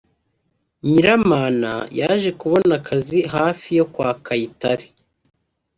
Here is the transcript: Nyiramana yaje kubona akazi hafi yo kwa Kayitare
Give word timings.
Nyiramana 0.87 1.71
yaje 1.99 2.29
kubona 2.39 2.71
akazi 2.79 3.19
hafi 3.35 3.67
yo 3.79 3.85
kwa 3.93 4.09
Kayitare 4.25 4.85